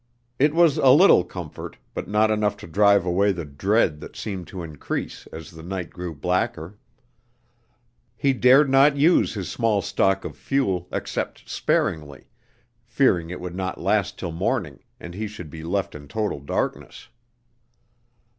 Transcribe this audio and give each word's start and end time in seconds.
It 0.39 0.55
was 0.55 0.79
a 0.79 0.89
little 0.89 1.23
comfort, 1.23 1.77
but 1.93 2.07
not 2.07 2.31
enough 2.31 2.57
to 2.57 2.67
drive 2.67 3.05
away 3.05 3.31
the 3.31 3.45
dread 3.45 3.99
that 3.99 4.15
seemed 4.15 4.47
to 4.47 4.63
increase 4.63 5.27
as 5.27 5.51
the 5.51 5.61
night 5.61 5.91
grew 5.91 6.15
blacker. 6.15 6.79
He 8.17 8.33
dared 8.33 8.67
not 8.67 8.97
use 8.97 9.35
his 9.35 9.51
small 9.51 9.79
stock 9.83 10.25
of 10.25 10.35
fuel 10.35 10.87
except 10.91 11.47
sparingly, 11.47 12.25
fearing 12.83 13.29
it 13.29 13.39
would 13.39 13.53
not 13.55 13.79
last 13.79 14.17
till 14.17 14.31
morning, 14.31 14.79
and 14.99 15.13
he 15.13 15.27
should 15.27 15.51
be 15.51 15.61
left 15.63 15.93
in 15.93 16.07
total 16.07 16.39
darkness. 16.39 17.09